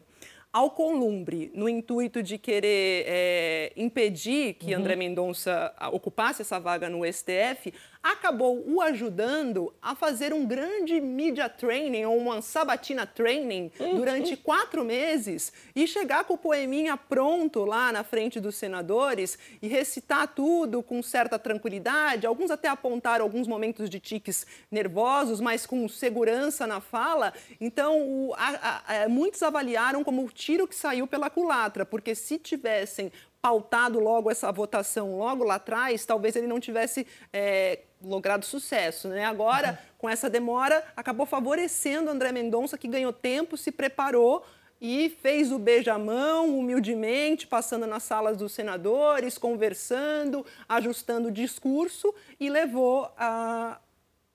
[0.51, 4.81] Alcolumbre, no intuito de querer é, impedir que uhum.
[4.81, 11.47] André Mendonça ocupasse essa vaga no STF, acabou o ajudando a fazer um grande media
[11.47, 13.95] training ou uma sabatina training uhum.
[13.95, 19.69] durante quatro meses e chegar com o poeminha pronto lá na frente dos senadores e
[19.69, 22.27] recitar tudo com certa tranquilidade.
[22.27, 27.33] Alguns até apontaram alguns momentos de tiques nervosos, mas com segurança na fala.
[27.61, 32.37] Então, o, a, a, muitos avaliaram como o tiro que saiu pela culatra, porque se
[32.37, 33.11] tivessem
[33.43, 39.09] pautado logo essa votação logo lá atrás, talvez ele não tivesse é, logrado sucesso.
[39.09, 39.25] Né?
[39.25, 39.95] Agora, uhum.
[39.97, 44.45] com essa demora, acabou favorecendo André Mendonça, que ganhou tempo, se preparou
[44.79, 52.49] e fez o beijamão humildemente, passando nas salas dos senadores, conversando, ajustando o discurso e
[52.49, 53.77] levou a,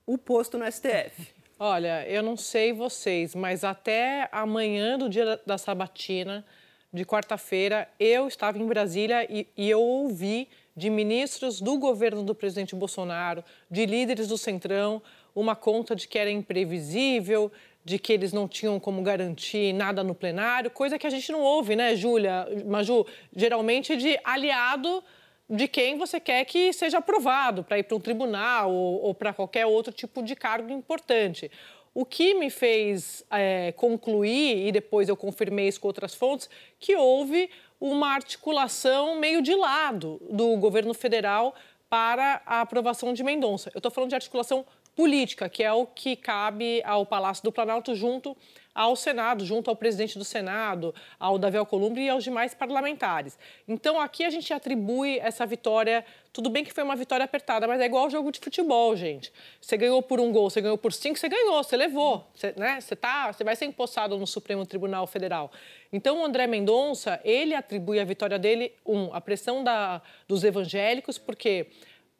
[0.05, 1.33] o posto no STF.
[1.57, 6.45] Olha, eu não sei vocês, mas até amanhã do dia da sabatina,
[6.91, 12.33] de quarta-feira, eu estava em Brasília e, e, eu ouvi de ministros do governo do
[12.33, 15.01] presidente Bolsonaro, de líderes do Centrão,
[15.35, 17.51] uma conta de que era imprevisível,
[17.85, 21.41] de que eles não tinham como garantir nada no plenário, coisa que a gente não
[21.41, 23.05] ouve, né, Júlia, Maju?
[23.35, 25.03] Geralmente de aliado
[25.49, 29.33] de quem você quer que seja aprovado para ir para um tribunal ou, ou para
[29.33, 31.49] qualquer outro tipo de cargo importante.
[31.93, 36.49] O que me fez é, concluir, e depois eu confirmei isso com outras fontes,
[36.79, 37.49] que houve
[37.79, 41.55] uma articulação meio de lado do governo federal
[41.89, 43.71] para a aprovação de Mendonça.
[43.73, 44.65] Eu estou falando de articulação
[44.99, 48.35] política, que é o que cabe ao Palácio do Planalto junto
[48.75, 53.39] ao Senado, junto ao presidente do Senado, ao Davi Alcolumbre e aos demais parlamentares.
[53.65, 56.05] Então, aqui a gente atribui essa vitória.
[56.33, 59.31] Tudo bem que foi uma vitória apertada, mas é igual ao jogo de futebol, gente.
[59.61, 62.27] Você ganhou por um gol, você ganhou por cinco, você ganhou, você levou.
[62.35, 62.81] Você, né?
[62.81, 65.49] você, tá, você vai ser empossado no Supremo Tribunal Federal.
[65.93, 71.17] Então, o André Mendonça, ele atribui a vitória dele, um, a pressão da, dos evangélicos,
[71.17, 71.67] porque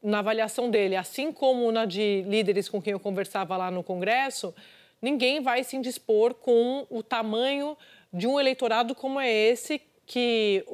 [0.01, 4.53] na avaliação dele, assim como na de líderes com quem eu conversava lá no Congresso,
[5.01, 7.77] ninguém vai se indispor com o tamanho
[8.12, 10.65] de um eleitorado como é esse que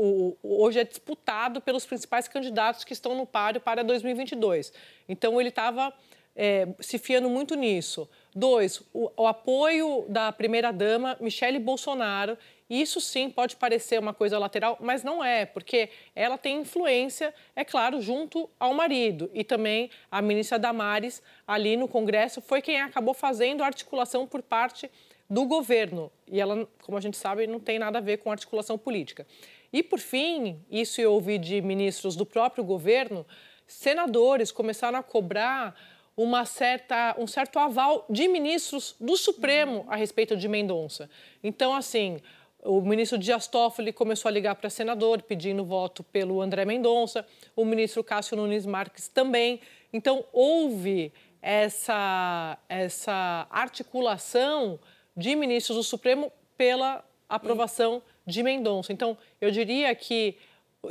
[0.42, 4.72] hoje é disputado pelos principais candidatos que estão no páreo para 2022.
[5.10, 5.94] Então, ele estava
[6.34, 8.10] é, se fiando muito nisso.
[8.34, 12.38] Dois, o, o apoio da primeira-dama, Michele Bolsonaro,
[12.70, 17.64] isso sim pode parecer uma coisa lateral, mas não é, porque ela tem influência, é
[17.64, 19.30] claro, junto ao marido.
[19.34, 24.42] E também a ministra Damares, ali no Congresso, foi quem acabou fazendo a articulação por
[24.42, 24.90] parte
[25.30, 26.12] do governo.
[26.28, 29.28] E ela, como a gente sabe, não tem nada a ver com articulação política.
[29.72, 33.26] E, por fim, isso eu ouvi de ministros do próprio governo,
[33.68, 35.76] senadores começaram a cobrar
[36.18, 41.10] uma certa, um certo aval de ministros do Supremo a respeito de Mendonça.
[41.44, 42.22] Então, assim,
[42.66, 47.26] o ministro Dias Toffoli começou a ligar para senador pedindo voto pelo André Mendonça,
[47.56, 49.62] o ministro Cássio Nunes Marques também.
[49.94, 54.80] Então, houve essa, essa articulação
[55.16, 58.92] de ministros do Supremo pela aprovação de Mendonça.
[58.92, 60.36] Então, eu diria que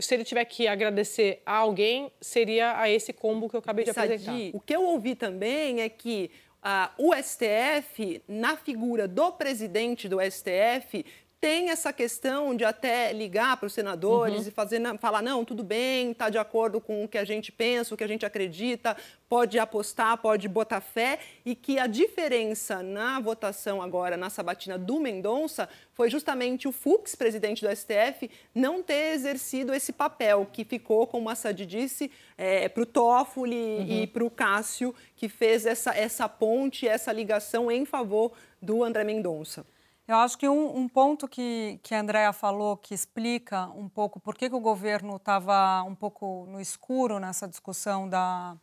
[0.01, 3.93] se ele tiver que agradecer a alguém, seria a esse combo que eu acabei de
[3.93, 4.57] Sadi, apresentar.
[4.57, 6.31] O que eu ouvi também é que
[6.65, 11.05] uh, o STF, na figura do presidente do STF,
[11.45, 14.49] tem essa questão de até ligar para os senadores uhum.
[14.49, 17.93] e fazer, falar, não, tudo bem, está de acordo com o que a gente pensa,
[17.93, 18.97] o que a gente acredita,
[19.29, 24.99] pode apostar, pode botar fé, e que a diferença na votação agora, na sabatina do
[24.99, 31.07] Mendonça, foi justamente o Fux, presidente do STF, não ter exercido esse papel, que ficou,
[31.07, 33.87] como a Sadi disse, é, para o Toffoli uhum.
[33.87, 39.05] e para o Cássio, que fez essa, essa ponte, essa ligação em favor do André
[39.05, 39.74] Mendonça.
[40.07, 44.21] Eu acho que um, um, ponto que, que a Andrea falou que explica um pouco
[44.21, 48.55] por que, que o governo estava um pouco no escuro nessa discussão da,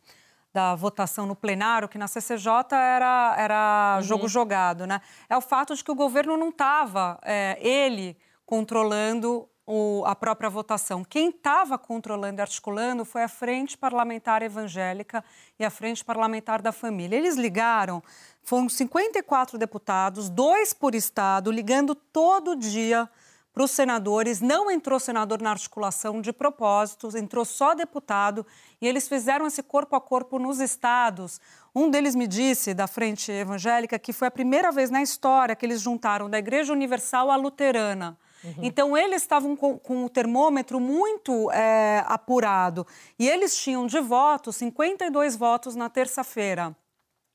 [0.52, 4.02] da votação no plenário, que na CCJ era, era uhum.
[4.02, 5.00] jogo jogado, né?
[5.28, 10.50] É o fato de que o governo não estava, é, ele, controlando o, a própria
[10.50, 11.04] votação.
[11.04, 15.24] Quem estava controlando e articulando foi a Frente Parlamentar Evangélica
[15.58, 17.16] e a Frente Parlamentar da Família.
[17.16, 18.02] Eles ligaram,
[18.42, 23.08] foram 54 deputados, dois por estado, ligando todo dia
[23.52, 24.40] para os senadores.
[24.40, 28.44] Não entrou senador na articulação de propósitos, entrou só deputado
[28.80, 31.40] e eles fizeram esse corpo a corpo nos estados.
[31.74, 35.64] Um deles me disse, da Frente Evangélica, que foi a primeira vez na história que
[35.64, 38.18] eles juntaram da Igreja Universal à Luterana.
[38.44, 38.54] Uhum.
[38.62, 42.86] Então, eles estavam com, com, o termômetro muito é, apurado.
[43.18, 46.76] E eles tinham de votos 52 votos na terça-feira.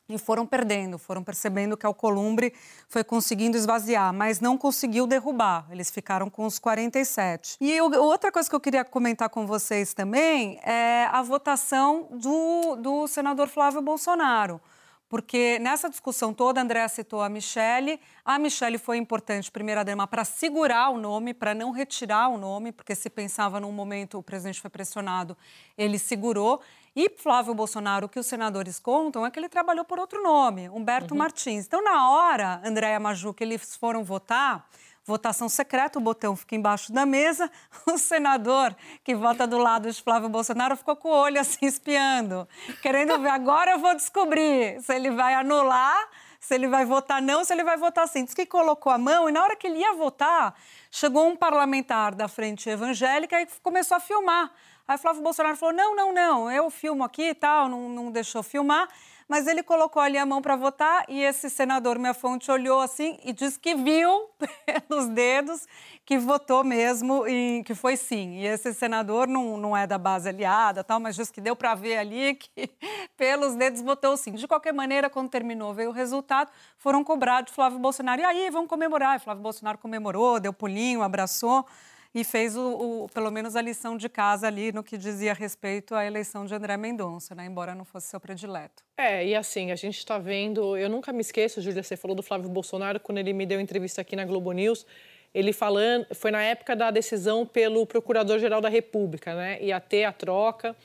[0.09, 2.53] E foram perdendo, foram percebendo que a Alcolumbre
[2.87, 5.67] foi conseguindo esvaziar, mas não conseguiu derrubar.
[5.69, 7.57] Eles ficaram com os 47.
[7.59, 12.77] E eu, outra coisa que eu queria comentar com vocês também é a votação do,
[12.77, 14.61] do senador Flávio Bolsonaro
[15.09, 17.99] porque nessa discussão toda, a Andréa citou a Michelle.
[18.25, 22.93] A Michelle foi importante, primeira-dama, para segurar o nome, para não retirar o nome, porque
[22.93, 25.37] se pensava num momento o presidente foi pressionado,
[25.77, 26.61] ele segurou.
[26.95, 30.67] E Flávio Bolsonaro, o que os senadores contam é que ele trabalhou por outro nome,
[30.67, 31.19] Humberto uhum.
[31.19, 31.67] Martins.
[31.67, 34.67] Então, na hora, Andréa Maju, que eles foram votar,
[35.07, 37.49] votação secreta, o botão fica embaixo da mesa.
[37.87, 42.47] O senador que vota do lado de Flávio Bolsonaro ficou com o olho assim espiando,
[42.81, 43.29] querendo ver.
[43.29, 47.63] Agora eu vou descobrir se ele vai anular, se ele vai votar não, se ele
[47.63, 48.25] vai votar sim.
[48.25, 50.53] Diz que colocou a mão e na hora que ele ia votar,
[50.91, 54.51] chegou um parlamentar da frente evangélica e começou a filmar.
[54.85, 58.43] Aí Flávio Bolsonaro falou: não, não, não, eu filmo aqui e tal, não, não deixou
[58.43, 58.87] filmar
[59.27, 63.19] mas ele colocou ali a mão para votar e esse senador, minha fonte, olhou assim
[63.23, 64.29] e disse que viu
[64.87, 65.67] pelos dedos
[66.05, 68.37] que votou mesmo e que foi sim.
[68.37, 71.75] E esse senador não, não é da base aliada, tal, mas disse que deu para
[71.75, 72.69] ver ali que
[73.17, 74.31] pelos dedos votou sim.
[74.31, 78.21] De qualquer maneira, quando terminou, veio o resultado, foram cobrados Flávio Bolsonaro.
[78.21, 79.17] E aí, vamos comemorar.
[79.17, 81.65] E Flávio Bolsonaro comemorou, deu pulinho, abraçou
[82.13, 85.93] e fez o, o, pelo menos a lição de casa ali no que dizia respeito
[85.93, 87.45] à eleição de André Mendonça, né?
[87.45, 88.83] embora não fosse seu predileto.
[88.97, 92.23] É, e assim, a gente está vendo, eu nunca me esqueço, Júlia, você falou do
[92.23, 94.85] Flávio Bolsonaro, quando ele me deu entrevista aqui na Globo News,
[95.33, 99.61] ele falando, foi na época da decisão pelo Procurador-Geral da República, né?
[99.61, 100.75] Ia ter a troca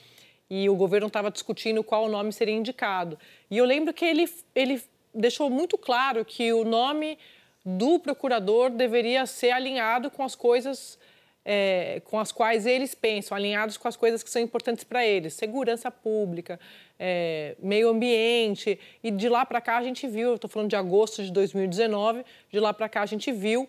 [0.51, 3.19] e o governo estava discutindo qual nome seria indicado.
[3.51, 4.83] E eu lembro que ele, ele
[5.15, 7.19] deixou muito claro que o nome
[7.65, 10.99] do procurador deveria ser alinhado com as coisas
[11.45, 15.35] é, com as quais eles pensam, alinhados com as coisas que são importantes para eles,
[15.35, 16.59] segurança pública,
[16.99, 18.79] é, meio ambiente.
[19.03, 22.61] E de lá para cá a gente viu, estou falando de agosto de 2019, de
[22.61, 23.69] lá para cá a gente viu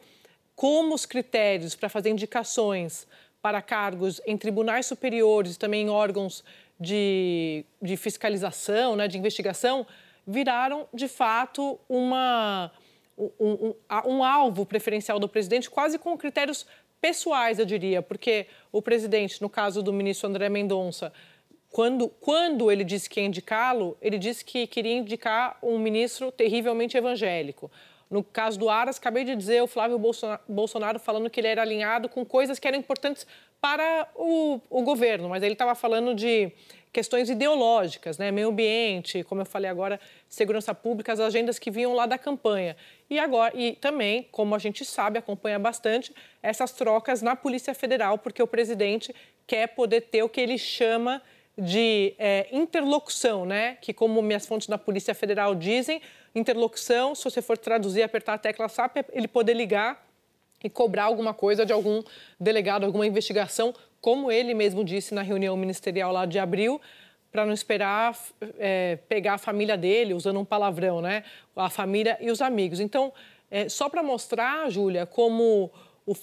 [0.55, 3.07] como os critérios para fazer indicações
[3.41, 6.43] para cargos em tribunais superiores, também em órgãos
[6.79, 9.85] de, de fiscalização, né, de investigação,
[10.25, 12.71] viraram de fato uma,
[13.17, 16.65] um, um, um alvo preferencial do presidente, quase com critérios
[17.03, 21.11] pessoais, eu diria, porque o presidente, no caso do ministro André Mendonça,
[21.69, 26.95] quando, quando ele disse que ia indicá-lo, ele disse que queria indicar um ministro terrivelmente
[26.95, 27.69] evangélico.
[28.09, 29.99] No caso do Aras, acabei de dizer o Flávio
[30.47, 33.27] Bolsonaro falando que ele era alinhado com coisas que eram importantes
[33.63, 36.51] para o, o governo, mas ele estava falando de
[36.91, 38.29] questões ideológicas, né?
[38.29, 42.75] meio ambiente, como eu falei agora, segurança pública, as agendas que vinham lá da campanha.
[43.09, 48.17] E agora e também, como a gente sabe, acompanha bastante essas trocas na Polícia Federal,
[48.17, 49.15] porque o presidente
[49.47, 51.21] quer poder ter o que ele chama
[51.57, 53.77] de é, interlocução, né?
[53.79, 56.01] Que como minhas fontes da Polícia Federal dizem,
[56.35, 60.05] interlocução, se você for traduzir, apertar a tecla SAP, é ele poder ligar
[60.63, 62.01] e cobrar alguma coisa de algum
[62.39, 63.73] delegado, alguma investigação
[64.03, 66.81] como ele mesmo disse na reunião ministerial lá de abril,
[67.31, 68.17] para não esperar
[68.59, 71.23] é, pegar a família dele, usando um palavrão, né?
[71.55, 72.81] A família e os amigos.
[72.81, 73.13] Então,
[73.49, 75.71] é, só para mostrar, Júlia, como
[76.05, 76.13] o,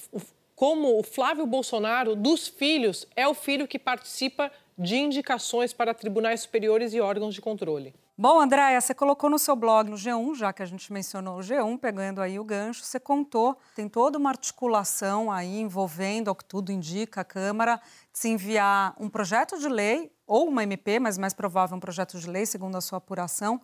[0.54, 6.42] como o Flávio Bolsonaro, dos filhos, é o filho que participa de indicações para tribunais
[6.42, 7.94] superiores e órgãos de controle.
[8.22, 11.40] Bom, Andréia, você colocou no seu blog, no G1, já que a gente mencionou o
[11.40, 16.44] G1, pegando aí o gancho, você contou, tem toda uma articulação aí envolvendo, ao que
[16.44, 17.80] tudo indica, a Câmara,
[18.12, 22.18] de se enviar um projeto de lei, ou uma MP, mas mais provável um projeto
[22.18, 23.58] de lei, segundo a sua apuração,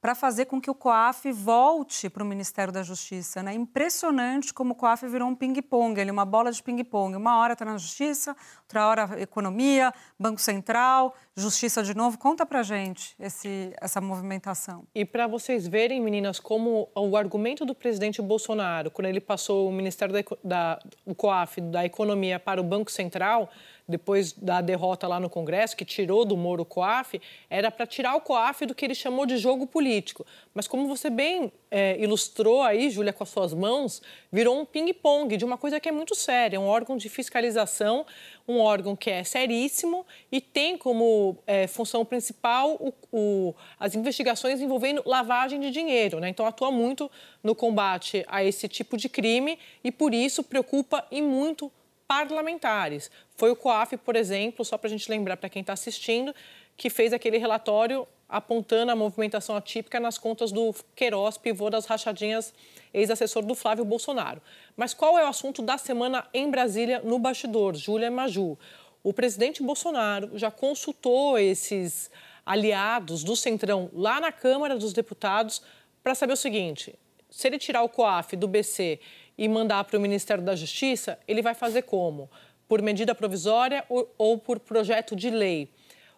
[0.00, 3.40] para fazer com que o COAF volte para o Ministério da Justiça.
[3.40, 3.54] É né?
[3.54, 7.16] impressionante como o COAF virou um ping-pong, ele uma bola de ping-pong.
[7.16, 12.16] Uma hora está na Justiça, outra hora Economia, Banco Central, Justiça de novo.
[12.16, 14.84] Conta para gente esse, essa movimentação.
[14.94, 19.72] E para vocês verem, meninas, como o argumento do presidente Bolsonaro, quando ele passou o
[19.72, 23.50] Ministério da, da o COAF da Economia para o Banco Central,
[23.88, 28.14] depois da derrota lá no Congresso, que tirou do Moro o COAF, era para tirar
[28.16, 30.26] o COAF do que ele chamou de jogo político.
[30.52, 35.36] Mas como você bem é, ilustrou aí, Júlia, com as suas mãos, virou um ping-pong
[35.38, 38.04] de uma coisa que é muito séria, um órgão de fiscalização,
[38.46, 44.60] um órgão que é seríssimo e tem como é, função principal o, o, as investigações
[44.60, 46.20] envolvendo lavagem de dinheiro.
[46.20, 46.28] Né?
[46.28, 47.10] Então, atua muito
[47.42, 51.72] no combate a esse tipo de crime e, por isso, preocupa e muito
[52.08, 53.10] parlamentares.
[53.36, 56.34] Foi o COAF, por exemplo, só para a gente lembrar para quem está assistindo,
[56.76, 62.52] que fez aquele relatório apontando a movimentação atípica nas contas do Queiroz, pivô das rachadinhas,
[62.92, 64.40] ex-assessor do Flávio Bolsonaro.
[64.76, 67.74] Mas qual é o assunto da semana em Brasília no bastidor?
[67.74, 68.58] Júlia Maju.
[69.02, 72.10] O presidente Bolsonaro já consultou esses
[72.44, 75.62] aliados do Centrão lá na Câmara dos Deputados
[76.02, 76.98] para saber o seguinte:
[77.30, 79.00] se ele tirar o COAF do BC
[79.38, 82.28] e mandar para o Ministério da Justiça, ele vai fazer como?
[82.66, 85.70] Por medida provisória ou, ou por projeto de lei?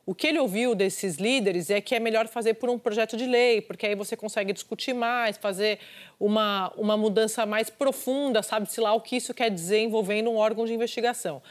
[0.07, 3.27] O que ele ouviu desses líderes é que é melhor fazer por um projeto de
[3.27, 5.79] lei, porque aí você consegue discutir mais, fazer
[6.19, 10.65] uma, uma mudança mais profunda, sabe-se lá o que isso quer dizer envolvendo um órgão
[10.65, 11.43] de investigação.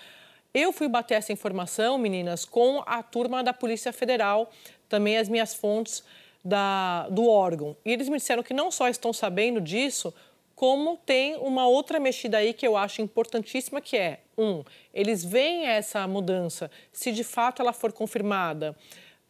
[0.51, 4.51] Eu fui bater essa informação, meninas, com a turma da Polícia Federal,
[4.89, 6.03] também as minhas fontes
[6.43, 7.77] da, do órgão.
[7.85, 10.13] E eles me disseram que não só estão sabendo disso,
[10.59, 14.61] como tem uma outra mexida aí que eu acho importantíssima, que é, um,
[14.93, 18.75] eles veem essa mudança, se de fato ela for confirmada,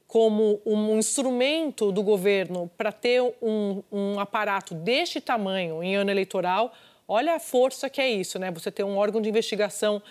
[0.08, 6.74] como um instrumento do governo para ter um, um, aparato deste tamanho em ano eleitoral,
[7.08, 8.50] olha a força que é isso, né?
[8.50, 10.02] Você ter um órgão de investigação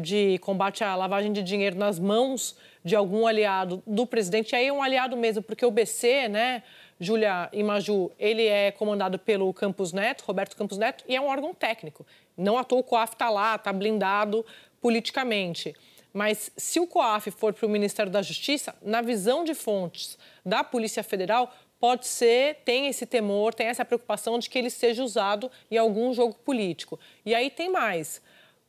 [0.00, 4.66] de combate à lavagem de dinheiro nas mãos de algum aliado do presidente, e aí
[4.66, 6.64] é um aliado mesmo, porque o BC, né,
[7.00, 11.54] Júlia Imaju, ele é comandado pelo Campos Neto, Roberto Campos Neto, e é um órgão
[11.54, 12.06] técnico.
[12.36, 14.44] Não à toa o COAF está lá, está blindado
[14.80, 15.74] politicamente.
[16.12, 20.64] Mas se o COAF for para o Ministério da Justiça, na visão de fontes da
[20.64, 25.50] Polícia Federal, pode ser, tem esse temor, tem essa preocupação de que ele seja usado
[25.70, 26.98] em algum jogo político.
[27.24, 28.20] E aí tem mais.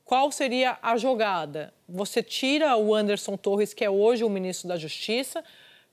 [0.06, 1.74] Qual seria a jogada?
[1.88, 5.44] Você tira o Anderson Torres, que é hoje o ministro da Justiça,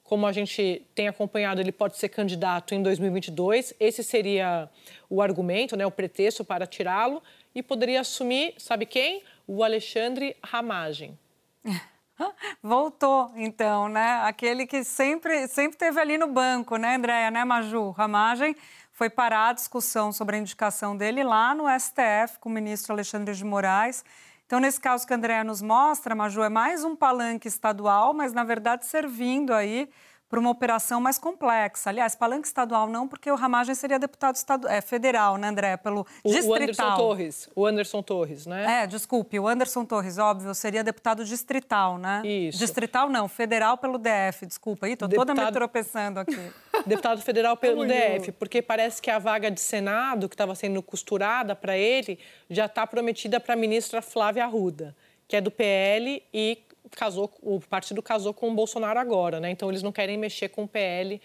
[0.07, 3.75] como a gente tem acompanhado, ele pode ser candidato em 2022.
[3.79, 4.71] Esse seria
[5.11, 7.23] o argumento, né, o pretexto para tirá-lo.
[7.55, 9.23] E poderia assumir, sabe quem?
[9.47, 11.19] O Alexandre Ramagem.
[12.63, 14.21] Voltou, então, né?
[14.23, 17.91] Aquele que sempre, sempre teve ali no banco, né, Andréia, né, Maju?
[17.91, 18.55] Ramagem
[18.93, 23.35] foi parar a discussão sobre a indicação dele lá no STF com o ministro Alexandre
[23.35, 24.05] de Moraes.
[24.47, 28.33] Então, nesse caso que a Andrea nos mostra, Maju, é mais um palanque estadual, mas,
[28.33, 29.89] na verdade, servindo aí
[30.29, 31.91] para uma operação mais complexa.
[31.91, 35.77] Aliás, palanque estadual não, porque o Ramagem seria deputado estadual, é, federal, né, André?
[35.77, 36.51] Pelo o, distrital.
[36.51, 37.49] O Anderson Torres.
[37.55, 38.83] O Anderson Torres, né?
[38.83, 42.23] É, desculpe, o Anderson Torres, óbvio, seria deputado distrital, né?
[42.25, 42.59] Isso.
[42.59, 44.89] Distrital não, federal pelo DF, desculpa.
[44.89, 45.37] Ih, tô deputado...
[45.37, 46.53] toda me tropeçando aqui.
[46.87, 51.55] Deputado federal pelo DF, porque parece que a vaga de Senado, que estava sendo costurada
[51.55, 52.19] para ele,
[52.49, 54.95] já está prometida para a ministra Flávia Arruda,
[55.29, 56.59] que é do PL e
[56.91, 59.51] casou, o partido casou com o Bolsonaro agora, né?
[59.51, 61.21] Então eles não querem mexer com o PL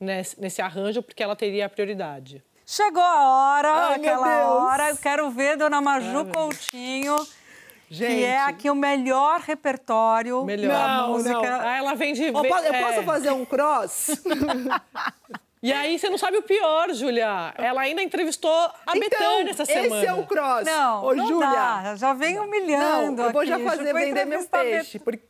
[0.00, 2.42] nesse, nesse arranjo porque ela teria a prioridade.
[2.64, 4.90] Chegou a hora, Ai, aquela hora.
[4.90, 7.16] Eu quero ver Dona Maju Ai, Coutinho.
[7.92, 8.14] Gente.
[8.14, 10.72] Que é aqui o melhor repertório melhor.
[10.72, 11.34] da música.
[11.34, 11.60] Não.
[11.60, 12.24] Ah, ela vem de.
[12.24, 13.02] Eu posso é.
[13.02, 14.10] fazer um cross?
[15.64, 17.54] E aí você não sabe o pior, Júlia.
[17.56, 19.96] Ela ainda entrevistou a então, Betânia essa semana.
[19.96, 20.64] Esse é o cross.
[20.64, 21.48] Não, Ô, não Júlia.
[21.48, 21.94] Dá.
[21.94, 23.18] Já vem humilhando.
[23.18, 23.50] Não, eu vou aqui.
[23.50, 24.98] já fazer vender meu peixe.
[24.98, 25.24] Porque,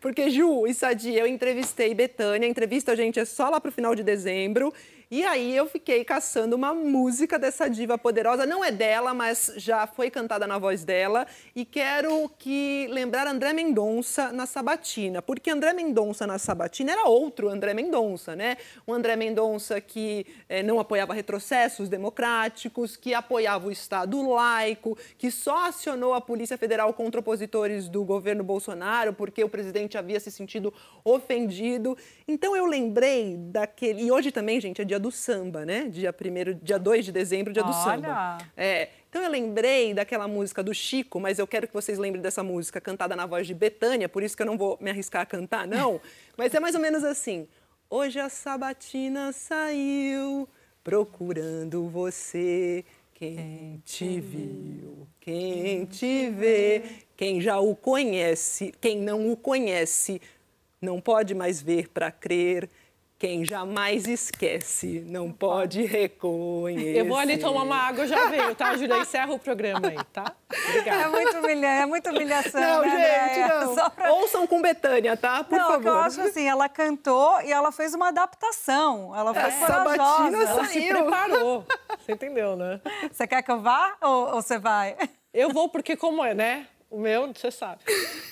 [0.00, 2.46] porque, Ju e Sadi, eu entrevistei Betânia.
[2.46, 4.72] A entrevista, gente, é só lá pro final de dezembro.
[5.08, 8.44] E aí eu fiquei caçando uma música dessa diva poderosa.
[8.44, 11.28] Não é dela, mas já foi cantada na voz dela.
[11.54, 17.48] E quero que lembrar André Mendonça na Sabatina, porque André Mendonça na Sabatina era outro
[17.48, 18.56] André Mendonça, né?
[18.84, 25.30] Um André Mendonça que eh, não apoiava retrocessos democráticos, que apoiava o Estado laico, que
[25.30, 30.32] só acionou a Polícia Federal contra opositores do governo Bolsonaro porque o presidente havia se
[30.32, 31.96] sentido ofendido.
[32.26, 34.02] Então eu lembrei daquele.
[34.02, 35.88] E hoje também, gente, é dia do samba, né?
[35.88, 37.84] Dia, primeiro, dia 2 de dezembro, dia do Olha.
[37.84, 38.38] samba.
[38.56, 38.88] É.
[39.08, 42.80] Então eu lembrei daquela música do Chico, mas eu quero que vocês lembrem dessa música
[42.80, 45.66] cantada na voz de Betânia, por isso que eu não vou me arriscar a cantar,
[45.66, 46.00] não.
[46.36, 47.48] Mas é mais ou menos assim.
[47.88, 50.46] Hoje a sabatina saiu
[50.84, 52.84] procurando você.
[53.14, 56.82] Quem te viu, quem te vê,
[57.16, 60.20] quem já o conhece, quem não o conhece,
[60.82, 62.68] não pode mais ver para crer.
[63.18, 66.98] Quem jamais esquece, não pode reconhecer.
[66.98, 68.98] Eu vou ali tomar uma água, eu já venho, tá, Júlia?
[68.98, 70.34] Encerra o programa aí, tá?
[70.68, 71.02] Obrigada.
[71.04, 73.48] É muito humilhante, é muita humilhação, Não, né, gente, Andréia?
[73.64, 73.74] não.
[73.74, 75.42] Só pra- Ouçam com Betânia, tá?
[75.42, 75.86] Por não, favor.
[75.88, 79.16] eu acho assim, ela cantou e ela fez uma adaptação.
[79.16, 79.96] Ela foi É, corajosa.
[79.96, 80.96] Sabatina Ela se saiu.
[80.96, 81.66] preparou.
[81.98, 82.80] Você entendeu, né?
[83.10, 84.94] Você quer que eu vá ou, ou você vai?
[85.32, 86.66] Eu vou porque como é, né?
[86.90, 87.82] O meu, você sabe.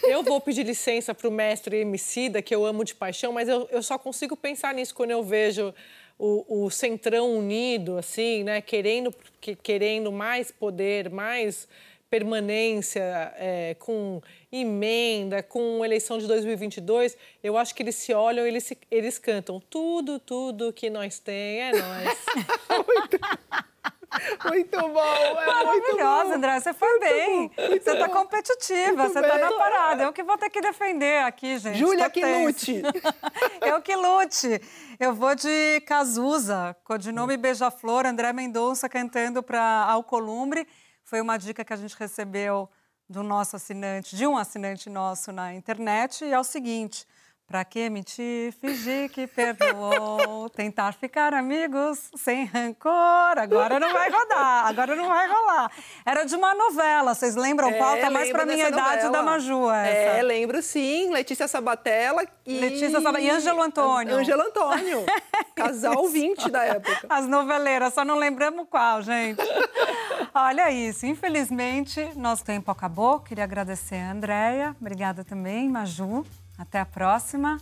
[0.04, 3.68] Eu vou pedir licença para o mestre Emicida, que eu amo de paixão, mas eu,
[3.70, 5.74] eu só consigo pensar nisso quando eu vejo
[6.18, 8.60] o, o Centrão unido, assim, né?
[8.60, 11.66] Querendo, que- querendo mais poder, mais
[12.08, 13.02] permanência,
[13.36, 17.16] é, com emenda, com eleição de 2022.
[17.42, 21.18] Eu acho que eles se olham e eles, se- eles cantam tudo, tudo que nós
[21.18, 22.18] tem é nós.
[24.44, 26.34] Muito bom, é muito Maravilhosa, bom.
[26.34, 26.60] André.
[26.60, 27.50] Você foi bem.
[27.56, 29.40] você tá competitiva, Muito você tá bem.
[29.40, 30.02] na parada.
[30.04, 31.78] Eu que vou ter que defender aqui, gente.
[31.78, 32.82] Júlia que lute.
[33.60, 34.60] Eu que lute.
[34.98, 40.66] Eu vou de Cazuza, codinome Beija-Flor, André Mendonça cantando para Alcolumbre.
[41.04, 42.68] Foi uma dica que a gente recebeu
[43.08, 47.06] do nosso assinante, de um assinante nosso na internet, e é o seguinte:
[47.46, 53.38] Pra que mentir, fingir que perdoou, tentar ficar amigos sem rancor.
[53.38, 55.70] Agora não vai rodar, agora não vai rolar.
[56.06, 57.98] Era de uma novela, vocês lembram qual?
[57.98, 59.10] Tá mais pra minha idade novela.
[59.12, 60.18] da Maju, essa.
[60.18, 61.10] É, lembro sim.
[61.12, 62.58] Letícia Sabatella e...
[62.60, 64.16] Letícia Saba- e Ângelo Antônio.
[64.16, 65.04] Ângelo Antônio.
[65.54, 67.06] Casal 20 da época.
[67.10, 69.42] As noveleiras, só não lembramos qual, gente.
[70.34, 73.20] Olha isso, infelizmente, nosso tempo acabou.
[73.20, 76.24] Queria agradecer a Andréia, obrigada também, Maju.
[76.56, 77.60] Até a próxima.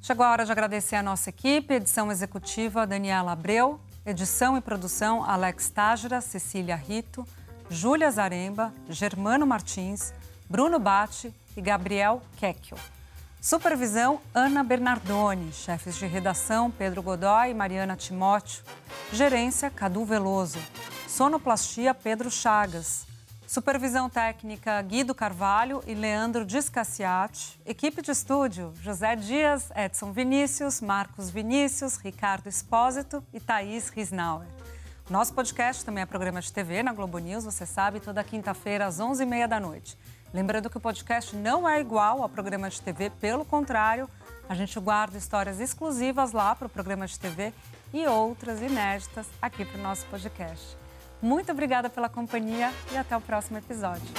[0.00, 5.24] Chegou a hora de agradecer a nossa equipe, edição executiva Daniela Abreu, edição e produção
[5.24, 7.26] Alex Tágira, Cecília Rito,
[7.70, 10.12] Júlia Zaremba, Germano Martins,
[10.48, 12.76] Bruno Batti e Gabriel Kekio.
[13.40, 18.64] Supervisão Ana Bernardoni, chefes de redação Pedro Godoy e Mariana Timóteo,
[19.12, 20.58] gerência Cadu Veloso,
[21.06, 23.06] sonoplastia Pedro Chagas,
[23.46, 31.30] supervisão técnica Guido Carvalho e Leandro Discassiati, equipe de estúdio José Dias, Edson Vinícius, Marcos
[31.30, 34.46] Vinícius, Ricardo Espósito e Thaís Risnauer.
[35.08, 38.98] Nosso podcast também é programa de TV na Globo News, você sabe, toda quinta-feira às
[38.98, 39.98] 11h30 da noite.
[40.32, 44.08] Lembrando que o podcast não é igual ao programa de TV, pelo contrário,
[44.48, 47.52] a gente guarda histórias exclusivas lá para o programa de TV
[47.92, 50.83] e outras inéditas aqui para o nosso podcast.
[51.24, 54.12] Muito obrigada pela companhia e até o próximo episódio.